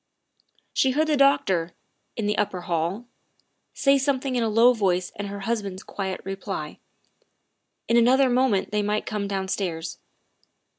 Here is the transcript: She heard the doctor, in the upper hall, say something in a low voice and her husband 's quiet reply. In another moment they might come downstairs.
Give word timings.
She 0.73 0.93
heard 0.97 1.05
the 1.05 1.15
doctor, 1.15 1.73
in 2.15 2.25
the 2.25 2.35
upper 2.35 2.61
hall, 2.61 3.05
say 3.75 3.99
something 3.99 4.35
in 4.35 4.41
a 4.41 4.49
low 4.49 4.73
voice 4.73 5.11
and 5.15 5.27
her 5.27 5.41
husband 5.41 5.79
's 5.79 5.83
quiet 5.83 6.19
reply. 6.23 6.79
In 7.87 7.97
another 7.97 8.27
moment 8.27 8.71
they 8.71 8.81
might 8.81 9.05
come 9.05 9.27
downstairs. 9.27 9.99